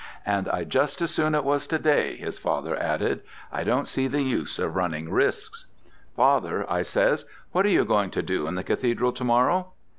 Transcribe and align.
"And 0.25 0.49
I'd 0.49 0.71
just 0.71 0.99
as 1.03 1.11
soon 1.11 1.35
it 1.35 1.43
was 1.43 1.67
to 1.67 1.77
day," 1.77 2.17
his 2.17 2.39
father 2.39 2.75
added, 2.75 3.21
"I 3.51 3.63
don't 3.63 3.87
see 3.87 4.07
the 4.07 4.23
use 4.23 4.57
of 4.57 4.75
running 4.75 5.11
risks." 5.11 5.67
"'Father,' 6.15 6.65
I 6.67 6.81
says, 6.81 7.25
'what 7.51 7.67
are 7.67 7.69
you 7.69 7.85
going 7.85 8.09
to 8.09 8.23
do 8.23 8.47
in 8.47 8.55
the 8.55 8.63
Cathedral 8.63 9.11
to 9.11 9.23
morrow?' 9.23 9.73